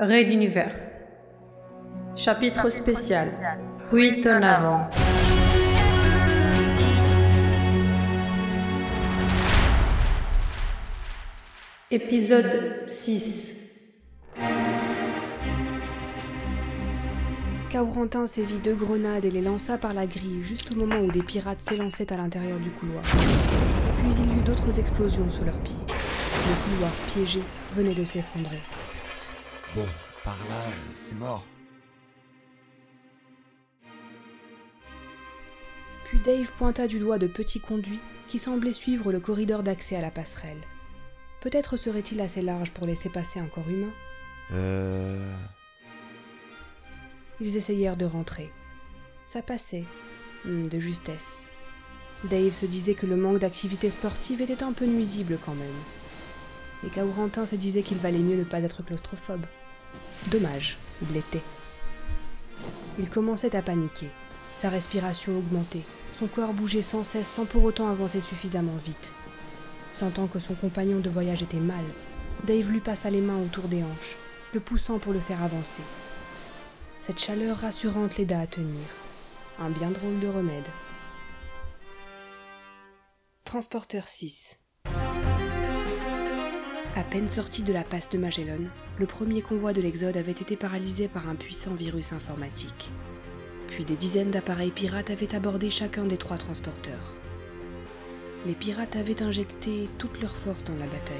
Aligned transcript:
Raid 0.00 0.30
Universe. 0.30 1.02
Chapitre 2.14 2.68
spécial. 2.68 3.26
Fuite 3.90 4.28
en 4.28 4.42
avant. 4.42 4.88
Épisode 11.90 12.84
6. 12.86 13.54
Kaurentin 17.72 18.28
saisit 18.28 18.60
deux 18.60 18.76
grenades 18.76 19.24
et 19.24 19.32
les 19.32 19.42
lança 19.42 19.78
par 19.78 19.94
la 19.94 20.06
grille 20.06 20.44
juste 20.44 20.70
au 20.70 20.76
moment 20.76 21.00
où 21.00 21.10
des 21.10 21.24
pirates 21.24 21.60
s'élançaient 21.60 22.12
à 22.12 22.16
l'intérieur 22.16 22.60
du 22.60 22.70
couloir. 22.70 23.02
Puis 23.02 24.14
il 24.16 24.30
y 24.32 24.38
eut 24.38 24.44
d'autres 24.44 24.78
explosions 24.78 25.28
sous 25.28 25.42
leurs 25.42 25.58
pieds. 25.58 25.74
Le 25.88 26.70
couloir 26.70 26.92
piégé 27.12 27.40
venait 27.74 27.94
de 27.94 28.04
s'effondrer. 28.04 28.60
Bon, 29.74 29.86
par 30.24 30.36
là, 30.48 30.64
c'est 30.94 31.14
mort. 31.14 31.46
Puis 36.06 36.20
Dave 36.20 36.52
pointa 36.56 36.86
du 36.86 36.98
doigt 36.98 37.18
de 37.18 37.26
petits 37.26 37.60
conduits 37.60 38.00
qui 38.28 38.38
semblaient 38.38 38.72
suivre 38.72 39.12
le 39.12 39.20
corridor 39.20 39.62
d'accès 39.62 39.96
à 39.96 40.00
la 40.00 40.10
passerelle. 40.10 40.60
Peut-être 41.40 41.76
serait-il 41.76 42.20
assez 42.20 42.42
large 42.42 42.72
pour 42.72 42.86
laisser 42.86 43.08
passer 43.10 43.40
un 43.40 43.46
corps 43.46 43.68
humain 43.68 43.92
Euh... 44.52 45.34
Ils 47.40 47.56
essayèrent 47.56 47.96
de 47.96 48.06
rentrer. 48.06 48.50
Ça 49.22 49.42
passait, 49.42 49.84
Hmm, 50.44 50.62
de 50.62 50.78
justesse. 50.78 51.48
Dave 52.24 52.52
se 52.52 52.66
disait 52.66 52.94
que 52.94 53.06
le 53.06 53.16
manque 53.16 53.38
d'activité 53.40 53.90
sportive 53.90 54.40
était 54.40 54.62
un 54.62 54.72
peu 54.72 54.86
nuisible 54.86 55.38
quand 55.44 55.54
même. 55.54 55.68
Et 56.86 56.90
Kaurentin 56.90 57.44
se 57.44 57.56
disait 57.56 57.82
qu'il 57.82 57.98
valait 57.98 58.18
mieux 58.18 58.36
ne 58.36 58.44
pas 58.44 58.60
être 58.60 58.84
claustrophobe. 58.84 59.46
Dommage, 60.30 60.78
il 61.02 61.14
l'était. 61.14 61.42
Il 62.98 63.08
commençait 63.08 63.54
à 63.54 63.62
paniquer. 63.62 64.10
Sa 64.56 64.68
respiration 64.68 65.38
augmentait. 65.38 65.84
Son 66.18 66.26
corps 66.26 66.52
bougeait 66.52 66.82
sans 66.82 67.04
cesse 67.04 67.28
sans 67.28 67.44
pour 67.44 67.62
autant 67.64 67.88
avancer 67.88 68.20
suffisamment 68.20 68.76
vite. 68.84 69.12
Sentant 69.92 70.26
que 70.26 70.38
son 70.38 70.54
compagnon 70.54 70.98
de 70.98 71.08
voyage 71.08 71.42
était 71.42 71.58
mal, 71.58 71.84
Dave 72.44 72.70
lui 72.70 72.80
passa 72.80 73.10
les 73.10 73.20
mains 73.20 73.38
autour 73.38 73.64
des 73.64 73.82
hanches, 73.82 74.16
le 74.52 74.60
poussant 74.60 74.98
pour 74.98 75.12
le 75.12 75.20
faire 75.20 75.42
avancer. 75.42 75.82
Cette 77.00 77.20
chaleur 77.20 77.58
rassurante 77.58 78.16
l'aida 78.16 78.40
à 78.40 78.46
tenir. 78.46 78.84
Un 79.60 79.70
bien 79.70 79.90
drôle 79.90 80.18
de 80.20 80.28
remède. 80.28 80.68
Transporteur 83.44 84.08
6 84.08 84.58
À 84.60 84.67
peine 87.08 87.28
sorti 87.28 87.62
de 87.62 87.72
la 87.72 87.84
passe 87.84 88.10
de 88.10 88.18
Magellan, 88.18 88.64
le 88.98 89.06
premier 89.06 89.40
convoi 89.40 89.72
de 89.72 89.80
l'Exode 89.80 90.18
avait 90.18 90.30
été 90.30 90.56
paralysé 90.56 91.08
par 91.08 91.26
un 91.26 91.36
puissant 91.36 91.74
virus 91.74 92.12
informatique. 92.12 92.90
Puis 93.68 93.84
des 93.84 93.96
dizaines 93.96 94.30
d'appareils 94.30 94.70
pirates 94.70 95.08
avaient 95.08 95.34
abordé 95.34 95.70
chacun 95.70 96.04
des 96.04 96.18
trois 96.18 96.36
transporteurs. 96.36 97.14
Les 98.44 98.54
pirates 98.54 98.96
avaient 98.96 99.22
injecté 99.22 99.88
toute 99.96 100.20
leur 100.20 100.36
force 100.36 100.64
dans 100.64 100.76
la 100.76 100.86
bataille. 100.86 101.16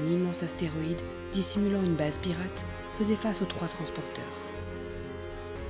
Un 0.00 0.06
immense 0.06 0.44
astéroïde, 0.44 1.02
dissimulant 1.32 1.82
une 1.82 1.96
base 1.96 2.18
pirate, 2.18 2.64
faisait 2.94 3.16
face 3.16 3.42
aux 3.42 3.46
trois 3.46 3.68
transporteurs. 3.68 4.24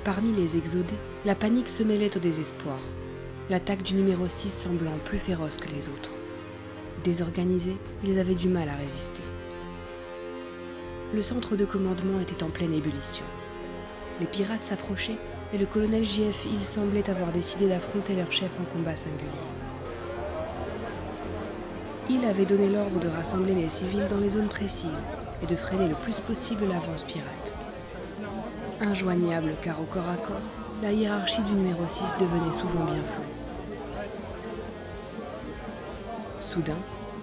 Parmi 0.04 0.32
les 0.34 0.58
exodés, 0.58 0.98
la 1.24 1.34
panique 1.34 1.68
se 1.68 1.82
mêlait 1.82 2.14
au 2.14 2.20
désespoir, 2.20 2.80
l'attaque 3.48 3.82
du 3.82 3.94
numéro 3.94 4.28
6 4.28 4.50
semblant 4.50 4.98
plus 5.06 5.18
féroce 5.18 5.56
que 5.56 5.70
les 5.70 5.88
autres. 5.88 6.27
Désorganisés, 7.04 7.76
ils 8.04 8.18
avaient 8.18 8.34
du 8.34 8.48
mal 8.48 8.68
à 8.68 8.74
résister. 8.74 9.22
Le 11.14 11.22
centre 11.22 11.56
de 11.56 11.64
commandement 11.64 12.20
était 12.20 12.42
en 12.42 12.50
pleine 12.50 12.72
ébullition. 12.72 13.24
Les 14.20 14.26
pirates 14.26 14.62
s'approchaient 14.62 15.18
et 15.52 15.58
le 15.58 15.66
colonel 15.66 16.04
JF 16.04 16.46
Hill 16.46 16.64
semblait 16.64 17.08
avoir 17.08 17.30
décidé 17.32 17.68
d'affronter 17.68 18.16
leur 18.16 18.30
chef 18.32 18.58
en 18.60 18.64
combat 18.64 18.96
singulier. 18.96 19.48
Hill 22.10 22.24
avait 22.24 22.44
donné 22.44 22.68
l'ordre 22.68 22.98
de 22.98 23.08
rassembler 23.08 23.54
les 23.54 23.70
civils 23.70 24.06
dans 24.10 24.18
les 24.18 24.30
zones 24.30 24.48
précises 24.48 25.08
et 25.42 25.46
de 25.46 25.56
freiner 25.56 25.88
le 25.88 25.94
plus 25.94 26.18
possible 26.20 26.66
l'avance 26.66 27.04
pirate. 27.04 27.54
Injoignable 28.80 29.52
car 29.62 29.80
au 29.80 29.84
corps 29.84 30.08
à 30.08 30.16
corps, 30.16 30.36
la 30.82 30.92
hiérarchie 30.92 31.42
du 31.42 31.52
numéro 31.52 31.82
6 31.86 32.16
devenait 32.18 32.52
souvent 32.52 32.84
bien 32.84 33.02
floue. 33.02 33.37
Soudain, 36.48 36.78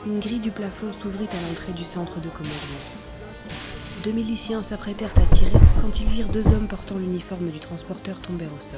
une 0.05 0.19
grille 0.19 0.39
du 0.39 0.51
plafond 0.51 0.93
s'ouvrit 0.93 1.27
à 1.31 1.49
l'entrée 1.49 1.73
du 1.73 1.83
centre 1.83 2.19
de 2.19 2.29
commandement. 2.29 2.85
Deux 4.03 4.11
miliciens 4.11 4.61
s'apprêtèrent 4.61 5.17
à 5.17 5.35
tirer 5.35 5.49
quand 5.81 5.99
ils 5.99 6.05
virent 6.05 6.27
deux 6.27 6.47
hommes 6.49 6.67
portant 6.67 6.99
l'uniforme 6.99 7.49
du 7.49 7.59
transporteur 7.59 8.19
tomber 8.19 8.45
au 8.45 8.61
sol. 8.61 8.77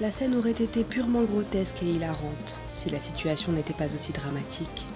La 0.00 0.10
scène 0.10 0.34
aurait 0.34 0.50
été 0.50 0.82
purement 0.82 1.22
grotesque 1.22 1.84
et 1.84 1.86
hilarante 1.86 2.58
si 2.72 2.90
la 2.90 3.00
situation 3.00 3.52
n'était 3.52 3.72
pas 3.72 3.94
aussi 3.94 4.10
dramatique. 4.10 4.86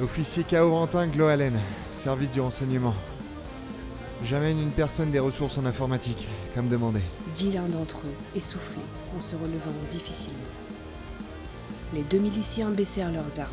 Officier 0.00 0.44
Kaurentin 0.44 1.06
Gloalen, 1.06 1.60
service 1.92 2.32
du 2.32 2.40
renseignement. 2.40 2.94
J'amène 4.24 4.62
une 4.62 4.70
personne 4.70 5.10
des 5.10 5.18
ressources 5.18 5.58
en 5.58 5.66
informatique, 5.66 6.26
comme 6.54 6.68
demandé. 6.68 7.02
dit 7.34 7.52
l'un 7.52 7.68
d'entre 7.68 7.98
eux, 8.06 8.16
essoufflé, 8.34 8.80
en 9.18 9.20
se 9.20 9.34
relevant 9.34 9.76
difficilement. 9.90 10.38
Les 11.92 12.02
deux 12.02 12.18
miliciens 12.18 12.70
baissèrent 12.70 13.12
leurs 13.12 13.40
armes. 13.40 13.50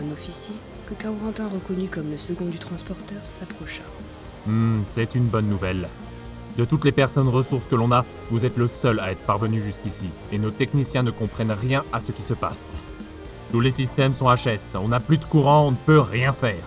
Un 0.00 0.12
officier, 0.12 0.54
que 0.86 0.94
Kaurentin 0.94 1.48
reconnut 1.48 1.88
comme 1.88 2.10
le 2.10 2.16
second 2.16 2.46
du 2.46 2.58
transporteur, 2.58 3.20
s'approcha. 3.32 3.82
Hmm, 4.46 4.80
c'est 4.86 5.14
une 5.14 5.26
bonne 5.26 5.48
nouvelle. 5.48 5.88
De 6.56 6.64
toutes 6.64 6.84
les 6.84 6.92
personnes 6.92 7.28
ressources 7.28 7.66
que 7.66 7.74
l'on 7.74 7.92
a, 7.92 8.04
vous 8.30 8.46
êtes 8.46 8.56
le 8.56 8.66
seul 8.66 8.98
à 9.00 9.12
être 9.12 9.20
parvenu 9.20 9.62
jusqu'ici, 9.62 10.06
et 10.32 10.38
nos 10.38 10.50
techniciens 10.50 11.02
ne 11.02 11.10
comprennent 11.10 11.52
rien 11.52 11.84
à 11.92 12.00
ce 12.00 12.12
qui 12.12 12.22
se 12.22 12.34
passe. 12.34 12.74
Tous 13.52 13.60
les 13.60 13.70
systèmes 13.70 14.14
sont 14.14 14.32
HS, 14.32 14.76
on 14.76 14.88
n'a 14.88 15.00
plus 15.00 15.18
de 15.18 15.24
courant, 15.24 15.66
on 15.66 15.72
ne 15.72 15.76
peut 15.76 16.00
rien 16.00 16.32
faire. 16.32 16.64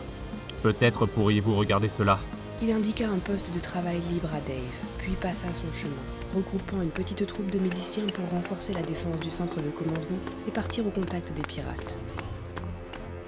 Peut-être 0.61 1.05
pourriez-vous 1.05 1.55
regarder 1.55 1.89
cela. 1.89 2.19
Il 2.61 2.71
indiqua 2.71 3.07
un 3.07 3.19
poste 3.19 3.53
de 3.53 3.59
travail 3.59 3.99
libre 4.11 4.29
à 4.33 4.41
Dave, 4.41 4.77
puis 4.99 5.13
passa 5.13 5.47
son 5.53 5.71
chemin, 5.71 5.93
regroupant 6.35 6.81
une 6.81 6.89
petite 6.89 7.25
troupe 7.25 7.49
de 7.49 7.59
miliciens 7.59 8.07
pour 8.13 8.29
renforcer 8.29 8.73
la 8.73 8.81
défense 8.81 9.19
du 9.19 9.31
centre 9.31 9.61
de 9.61 9.69
commandement 9.71 10.19
et 10.47 10.51
partir 10.51 10.85
au 10.85 10.91
contact 10.91 11.33
des 11.33 11.41
pirates. 11.41 11.97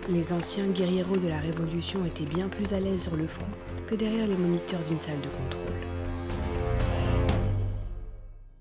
Les 0.08 0.34
anciens 0.34 0.68
guerrieros 0.68 1.18
de 1.18 1.28
la 1.28 1.40
Révolution 1.40 2.06
étaient 2.06 2.26
bien 2.26 2.48
plus 2.48 2.74
à 2.74 2.80
l'aise 2.80 3.02
sur 3.02 3.16
le 3.16 3.26
front 3.26 3.50
que 3.88 3.96
derrière 3.96 4.28
les 4.28 4.38
moniteurs 4.38 4.82
d'une 4.88 5.00
salle 5.00 5.20
de 5.22 5.30
contrôle. 5.30 5.74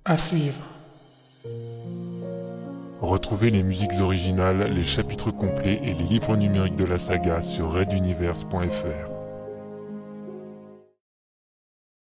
À 0.06 0.16
suivre. 0.16 0.60
Retrouvez 3.02 3.50
les 3.50 3.62
musiques 3.62 4.00
originales, 4.00 4.72
les 4.72 4.84
chapitres 4.84 5.30
complets 5.30 5.80
et 5.82 5.92
les 5.92 6.04
livres 6.04 6.36
numériques 6.36 6.76
de 6.76 6.84
la 6.84 6.96
saga 6.96 7.42
sur 7.42 7.72
raiduniverse.fr. 7.72 9.13